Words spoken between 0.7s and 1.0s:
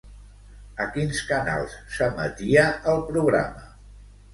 A